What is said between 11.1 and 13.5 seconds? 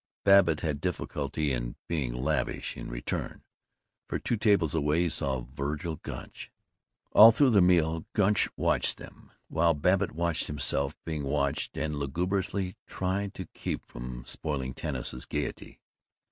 watched and lugubriously tried to